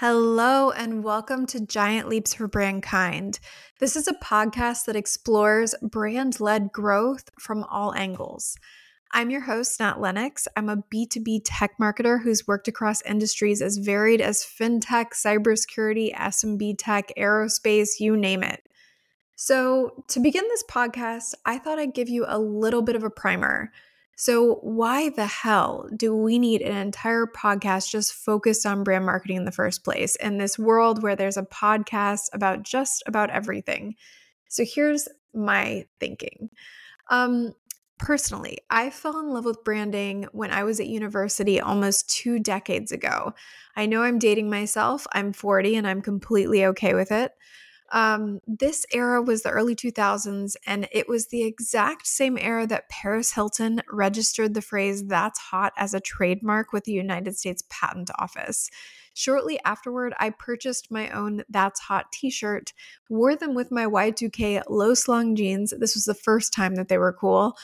Hello, 0.00 0.70
and 0.70 1.04
welcome 1.04 1.44
to 1.48 1.60
Giant 1.60 2.08
Leaps 2.08 2.32
for 2.32 2.48
Brandkind. 2.48 3.38
This 3.80 3.96
is 3.96 4.08
a 4.08 4.14
podcast 4.14 4.86
that 4.86 4.96
explores 4.96 5.74
brand 5.82 6.40
led 6.40 6.72
growth 6.72 7.28
from 7.38 7.64
all 7.64 7.92
angles. 7.92 8.56
I'm 9.12 9.28
your 9.28 9.42
host, 9.42 9.78
Nat 9.78 10.00
Lennox. 10.00 10.48
I'm 10.56 10.70
a 10.70 10.82
B2B 10.90 11.42
tech 11.44 11.72
marketer 11.78 12.22
who's 12.22 12.48
worked 12.48 12.66
across 12.66 13.02
industries 13.02 13.60
as 13.60 13.76
varied 13.76 14.22
as 14.22 14.42
fintech, 14.42 15.08
cybersecurity, 15.12 16.14
SMB 16.14 16.76
tech, 16.78 17.12
aerospace, 17.18 18.00
you 18.00 18.16
name 18.16 18.42
it. 18.42 18.62
So, 19.36 20.02
to 20.08 20.18
begin 20.18 20.44
this 20.48 20.64
podcast, 20.64 21.34
I 21.44 21.58
thought 21.58 21.78
I'd 21.78 21.92
give 21.92 22.08
you 22.08 22.24
a 22.26 22.38
little 22.38 22.80
bit 22.80 22.96
of 22.96 23.04
a 23.04 23.10
primer. 23.10 23.70
So, 24.20 24.56
why 24.56 25.08
the 25.08 25.24
hell 25.24 25.88
do 25.96 26.14
we 26.14 26.38
need 26.38 26.60
an 26.60 26.76
entire 26.76 27.24
podcast 27.24 27.88
just 27.88 28.12
focused 28.12 28.66
on 28.66 28.84
brand 28.84 29.06
marketing 29.06 29.38
in 29.38 29.44
the 29.46 29.50
first 29.50 29.82
place 29.82 30.14
in 30.16 30.36
this 30.36 30.58
world 30.58 31.02
where 31.02 31.16
there's 31.16 31.38
a 31.38 31.42
podcast 31.42 32.24
about 32.34 32.62
just 32.62 33.02
about 33.06 33.30
everything? 33.30 33.94
So, 34.50 34.62
here's 34.66 35.08
my 35.32 35.86
thinking. 36.00 36.50
Um, 37.08 37.54
personally, 37.98 38.58
I 38.68 38.90
fell 38.90 39.18
in 39.20 39.30
love 39.30 39.46
with 39.46 39.64
branding 39.64 40.26
when 40.32 40.50
I 40.50 40.64
was 40.64 40.80
at 40.80 40.88
university 40.88 41.58
almost 41.58 42.10
two 42.10 42.38
decades 42.38 42.92
ago. 42.92 43.32
I 43.74 43.86
know 43.86 44.02
I'm 44.02 44.18
dating 44.18 44.50
myself, 44.50 45.06
I'm 45.12 45.32
40 45.32 45.76
and 45.76 45.86
I'm 45.86 46.02
completely 46.02 46.66
okay 46.66 46.92
with 46.92 47.10
it. 47.10 47.32
Um, 47.92 48.40
this 48.46 48.86
era 48.92 49.20
was 49.20 49.42
the 49.42 49.50
early 49.50 49.74
2000s, 49.74 50.54
and 50.66 50.88
it 50.92 51.08
was 51.08 51.26
the 51.26 51.42
exact 51.42 52.06
same 52.06 52.38
era 52.38 52.66
that 52.66 52.88
Paris 52.88 53.32
Hilton 53.32 53.82
registered 53.90 54.54
the 54.54 54.62
phrase 54.62 55.04
that's 55.06 55.38
hot 55.38 55.72
as 55.76 55.92
a 55.92 56.00
trademark 56.00 56.72
with 56.72 56.84
the 56.84 56.92
United 56.92 57.36
States 57.36 57.64
Patent 57.68 58.10
Office. 58.18 58.70
Shortly 59.12 59.58
afterward, 59.64 60.14
I 60.20 60.30
purchased 60.30 60.90
my 60.90 61.10
own 61.10 61.42
That's 61.48 61.80
Hot 61.80 62.12
t 62.12 62.30
shirt, 62.30 62.72
wore 63.08 63.34
them 63.34 63.54
with 63.54 63.72
my 63.72 63.86
Y2K 63.86 64.62
low 64.68 64.94
slung 64.94 65.34
jeans. 65.34 65.74
This 65.76 65.94
was 65.94 66.04
the 66.04 66.14
first 66.14 66.52
time 66.52 66.76
that 66.76 66.88
they 66.88 66.98
were 66.98 67.12
cool, 67.12 67.56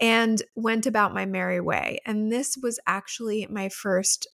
and 0.00 0.42
went 0.54 0.86
about 0.86 1.14
my 1.14 1.24
merry 1.24 1.60
way. 1.60 2.00
And 2.04 2.30
this 2.30 2.56
was 2.56 2.78
actually 2.86 3.46
my 3.50 3.70
first 3.70 4.26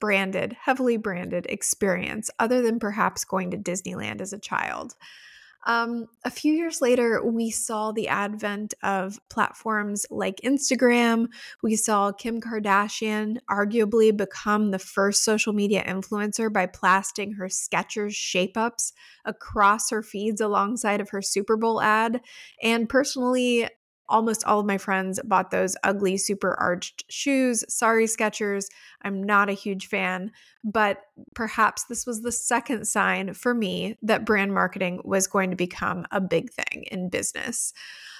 branded, 0.00 0.56
heavily 0.60 0.96
branded 0.96 1.46
experience, 1.48 2.30
other 2.38 2.62
than 2.62 2.78
perhaps 2.78 3.24
going 3.24 3.50
to 3.50 3.58
Disneyland 3.58 4.20
as 4.20 4.32
a 4.32 4.38
child. 4.38 4.94
Um, 5.66 6.06
a 6.24 6.30
few 6.30 6.52
years 6.52 6.80
later, 6.80 7.20
we 7.24 7.50
saw 7.50 7.90
the 7.90 8.06
advent 8.06 8.72
of 8.84 9.18
platforms 9.28 10.06
like 10.10 10.40
Instagram. 10.44 11.26
We 11.60 11.74
saw 11.74 12.12
Kim 12.12 12.40
Kardashian 12.40 13.38
arguably 13.50 14.16
become 14.16 14.70
the 14.70 14.78
first 14.78 15.24
social 15.24 15.52
media 15.52 15.82
influencer 15.84 16.52
by 16.52 16.66
plasting 16.66 17.32
her 17.32 17.46
Skechers 17.46 18.14
shape 18.14 18.56
ups 18.56 18.92
across 19.24 19.90
her 19.90 20.04
feeds 20.04 20.40
alongside 20.40 21.00
of 21.00 21.10
her 21.10 21.20
Super 21.20 21.56
Bowl 21.56 21.82
ad. 21.82 22.20
And 22.62 22.88
personally, 22.88 23.68
almost 24.08 24.44
all 24.44 24.60
of 24.60 24.66
my 24.66 24.78
friends 24.78 25.20
bought 25.24 25.50
those 25.50 25.76
ugly, 25.84 26.16
super 26.16 26.54
arched 26.60 27.04
shoes. 27.10 27.64
Sorry, 27.68 28.06
Skechers. 28.06 28.66
I'm 29.02 29.22
not 29.22 29.48
a 29.48 29.54
huge 29.54 29.88
fan, 29.88 30.32
but 30.64 31.02
perhaps 31.34 31.84
this 31.84 32.06
was 32.06 32.22
the 32.22 32.32
second 32.32 32.86
sign 32.86 33.34
for 33.34 33.54
me 33.54 33.98
that 34.02 34.24
brand 34.24 34.52
marketing 34.52 35.00
was 35.04 35.26
going 35.26 35.50
to 35.50 35.56
become 35.56 36.06
a 36.10 36.20
big 36.20 36.50
thing 36.50 36.84
in 36.90 37.08
business. 37.08 37.72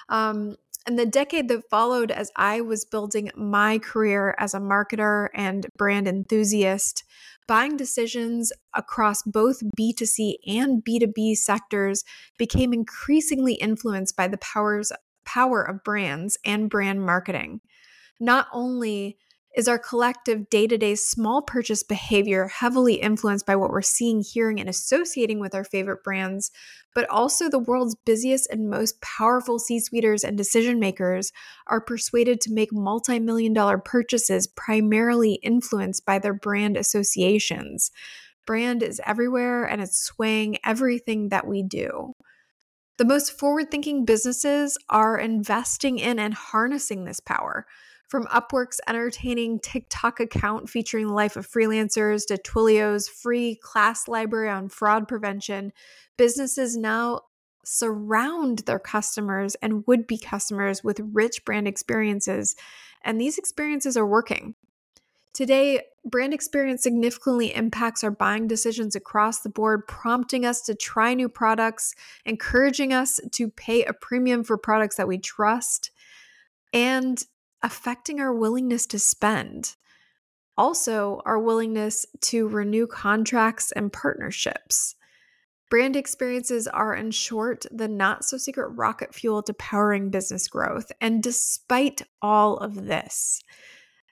Um, 0.08 0.56
and 0.86 0.98
the 0.98 1.06
decade 1.06 1.48
that 1.48 1.68
followed, 1.68 2.12
as 2.12 2.30
I 2.36 2.60
was 2.60 2.84
building 2.84 3.32
my 3.34 3.78
career 3.78 4.36
as 4.38 4.54
a 4.54 4.60
marketer 4.60 5.28
and 5.34 5.66
brand 5.76 6.06
enthusiast, 6.06 7.02
buying 7.48 7.76
decisions 7.76 8.52
across 8.74 9.22
both 9.22 9.62
B2C 9.78 10.36
and 10.46 10.84
B2B 10.84 11.36
sectors 11.36 12.04
became 12.38 12.72
increasingly 12.72 13.54
influenced 13.54 14.16
by 14.16 14.28
the 14.28 14.38
powers 14.38 14.92
power 15.26 15.62
of 15.62 15.84
brands 15.84 16.38
and 16.44 16.70
brand 16.70 17.04
marketing. 17.04 17.60
Not 18.18 18.46
only 18.52 19.18
is 19.56 19.68
our 19.68 19.78
collective 19.78 20.50
day 20.50 20.66
to 20.66 20.76
day 20.76 20.94
small 20.94 21.40
purchase 21.40 21.82
behavior 21.82 22.46
heavily 22.46 22.94
influenced 22.96 23.46
by 23.46 23.56
what 23.56 23.70
we're 23.70 23.80
seeing, 23.80 24.22
hearing, 24.22 24.60
and 24.60 24.68
associating 24.68 25.40
with 25.40 25.54
our 25.54 25.64
favorite 25.64 26.04
brands, 26.04 26.50
but 26.94 27.08
also 27.08 27.48
the 27.48 27.58
world's 27.58 27.96
busiest 28.04 28.48
and 28.50 28.68
most 28.68 29.00
powerful 29.00 29.58
C 29.58 29.80
suiters 29.80 30.22
and 30.22 30.36
decision 30.36 30.78
makers 30.78 31.32
are 31.68 31.80
persuaded 31.80 32.42
to 32.42 32.52
make 32.52 32.70
multi 32.70 33.18
million 33.18 33.54
dollar 33.54 33.78
purchases 33.78 34.46
primarily 34.46 35.34
influenced 35.42 36.04
by 36.04 36.18
their 36.18 36.34
brand 36.34 36.76
associations. 36.76 37.90
Brand 38.46 38.82
is 38.82 39.00
everywhere 39.06 39.64
and 39.64 39.80
it's 39.80 39.98
swaying 39.98 40.58
everything 40.64 41.30
that 41.30 41.46
we 41.46 41.62
do. 41.62 42.12
The 42.98 43.04
most 43.04 43.38
forward 43.38 43.70
thinking 43.70 44.06
businesses 44.06 44.78
are 44.88 45.18
investing 45.18 45.98
in 45.98 46.18
and 46.18 46.32
harnessing 46.32 47.04
this 47.04 47.20
power. 47.20 47.66
From 48.08 48.26
Upwork's 48.26 48.80
entertaining 48.88 49.58
TikTok 49.60 50.20
account 50.20 50.70
featuring 50.70 51.08
the 51.08 51.12
life 51.12 51.36
of 51.36 51.46
freelancers 51.46 52.26
to 52.28 52.38
Twilio's 52.38 53.08
free 53.08 53.56
class 53.56 54.08
library 54.08 54.48
on 54.48 54.68
fraud 54.68 55.08
prevention, 55.08 55.72
businesses 56.16 56.76
now 56.76 57.22
surround 57.66 58.60
their 58.60 58.78
customers 58.78 59.56
and 59.56 59.86
would 59.86 60.06
be 60.06 60.16
customers 60.16 60.84
with 60.84 61.00
rich 61.12 61.44
brand 61.44 61.66
experiences. 61.66 62.54
And 63.04 63.20
these 63.20 63.38
experiences 63.38 63.96
are 63.96 64.06
working. 64.06 64.54
Today, 65.36 65.82
brand 66.02 66.32
experience 66.32 66.82
significantly 66.82 67.54
impacts 67.54 68.02
our 68.02 68.10
buying 68.10 68.46
decisions 68.46 68.96
across 68.96 69.40
the 69.40 69.50
board, 69.50 69.86
prompting 69.86 70.46
us 70.46 70.62
to 70.62 70.74
try 70.74 71.12
new 71.12 71.28
products, 71.28 71.94
encouraging 72.24 72.94
us 72.94 73.20
to 73.32 73.50
pay 73.50 73.84
a 73.84 73.92
premium 73.92 74.44
for 74.44 74.56
products 74.56 74.96
that 74.96 75.06
we 75.06 75.18
trust, 75.18 75.90
and 76.72 77.22
affecting 77.62 78.18
our 78.18 78.32
willingness 78.32 78.86
to 78.86 78.98
spend. 78.98 79.76
Also, 80.56 81.20
our 81.26 81.38
willingness 81.38 82.06
to 82.22 82.48
renew 82.48 82.86
contracts 82.86 83.72
and 83.72 83.92
partnerships. 83.92 84.94
Brand 85.68 85.96
experiences 85.96 86.66
are, 86.66 86.94
in 86.94 87.10
short, 87.10 87.66
the 87.70 87.88
not 87.88 88.24
so 88.24 88.38
secret 88.38 88.68
rocket 88.68 89.14
fuel 89.14 89.42
to 89.42 89.52
powering 89.52 90.08
business 90.08 90.48
growth. 90.48 90.90
And 90.98 91.22
despite 91.22 92.00
all 92.22 92.56
of 92.56 92.86
this, 92.86 93.42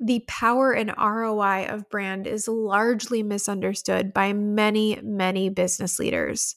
the 0.01 0.25
power 0.27 0.73
and 0.73 0.93
ROI 0.99 1.67
of 1.69 1.89
brand 1.89 2.27
is 2.27 2.49
largely 2.49 3.23
misunderstood 3.23 4.13
by 4.13 4.33
many, 4.33 4.99
many 5.03 5.49
business 5.49 5.99
leaders. 5.99 6.57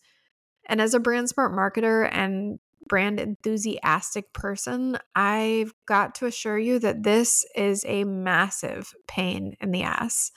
And 0.67 0.81
as 0.81 0.93
a 0.93 0.99
brand 0.99 1.29
smart 1.29 1.53
marketer 1.53 2.09
and 2.11 2.59
brand 2.87 3.19
enthusiastic 3.19 4.33
person, 4.33 4.97
I've 5.15 5.73
got 5.85 6.15
to 6.15 6.25
assure 6.25 6.57
you 6.57 6.79
that 6.79 7.03
this 7.03 7.45
is 7.55 7.85
a 7.87 8.03
massive 8.05 8.93
pain 9.07 9.55
in 9.61 9.71
the 9.71 9.83
ass. 9.83 10.31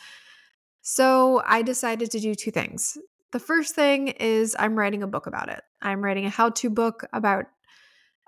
So 0.83 1.43
I 1.47 1.63
decided 1.63 2.11
to 2.11 2.21
do 2.21 2.35
two 2.35 2.51
things. 2.51 2.99
The 3.33 3.39
first 3.39 3.75
thing 3.75 4.09
is 4.09 4.57
I'm 4.59 4.79
writing 4.79 5.03
a 5.03 5.09
book 5.09 5.27
about 5.27 5.49
it. 5.49 5.63
I'm 5.81 6.03
writing 6.03 6.27
a 6.27 6.31
how 6.31 6.51
to 6.51 6.71
book 6.71 7.05
about 7.13 7.47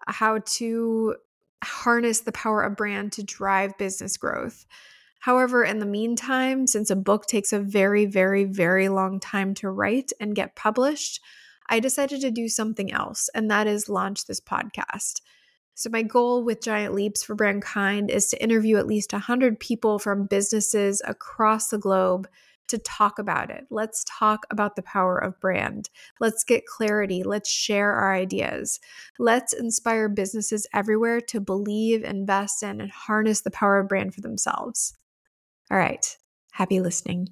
how 0.07 0.41
to 0.45 1.17
harness 1.63 2.21
the 2.21 2.33
power 2.33 2.63
of 2.63 2.77
brand 2.77 3.13
to 3.13 3.23
drive 3.23 3.79
business 3.79 4.17
growth. 4.17 4.67
However, 5.21 5.63
in 5.63 5.79
the 5.79 5.87
meantime, 5.87 6.67
since 6.67 6.91
a 6.91 6.97
book 6.97 7.27
takes 7.27 7.53
a 7.53 7.61
very, 7.61 8.07
very, 8.07 8.45
very 8.45 8.89
long 8.89 9.21
time 9.21 9.55
to 9.55 9.71
write 9.71 10.13
and 10.19 10.35
get 10.35 10.57
published, 10.57 11.21
I 11.71 11.79
decided 11.79 12.21
to 12.23 12.31
do 12.31 12.49
something 12.49 12.93
else, 12.93 13.31
and 13.35 13.51
that 13.51 13.67
is 13.67 13.89
launch 13.89 14.27
this 14.27 14.41
podcast. 14.41 15.21
So, 15.75 15.89
my 15.91 16.03
goal 16.03 16.45
with 16.45 16.61
Giant 16.61 16.93
Leaps 16.93 17.23
for 17.23 17.35
Brandkind 17.35 18.11
is 18.11 18.29
to 18.29 18.43
interview 18.43 18.77
at 18.77 18.87
least 18.87 19.13
100 19.13 19.59
people 19.59 19.99
from 19.99 20.27
businesses 20.27 21.01
across 21.05 21.69
the 21.69 21.79
globe 21.79 22.29
to 22.69 22.79
talk 22.79 23.19
about 23.19 23.51
it. 23.51 23.67
Let's 23.71 24.05
talk 24.09 24.47
about 24.51 24.77
the 24.77 24.83
power 24.83 25.19
of 25.19 25.41
brand. 25.41 25.91
Let's 26.21 26.45
get 26.45 26.67
clarity. 26.67 27.23
Let's 27.23 27.51
share 27.51 27.93
our 27.93 28.15
ideas. 28.15 28.81
Let's 29.19 29.53
inspire 29.53 30.09
businesses 30.09 30.67
everywhere 30.73 31.21
to 31.29 31.41
believe, 31.41 32.03
invest 32.05 32.63
in, 32.63 32.81
and 32.81 32.91
harness 32.91 33.43
the 33.43 33.51
power 33.51 33.79
of 33.79 33.89
brand 33.89 34.15
for 34.15 34.21
themselves. 34.21 34.97
All 35.71 35.79
right. 35.79 36.17
Happy 36.53 36.81
listening. 36.81 37.29